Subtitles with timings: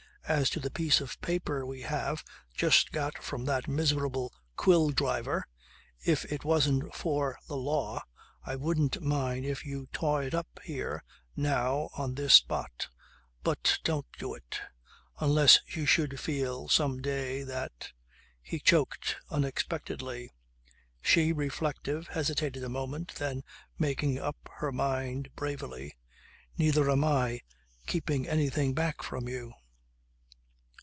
[0.27, 2.23] As to the piece of paper we have
[2.55, 5.45] just got from that miserable quill driver
[6.05, 8.01] if it wasn't for the law,
[8.45, 11.03] I wouldn't mind if you tore it up here,
[11.35, 12.87] now, on this spot.
[13.43, 14.61] But don't you do it.
[15.19, 17.91] Unless you should some day feel that"
[18.41, 20.31] He choked, unexpectedly.
[21.01, 23.43] She, reflective, hesitated a moment then
[23.77, 25.97] making up her mind bravely.
[26.57, 27.41] "Neither am I
[27.85, 29.55] keeping anything back from you."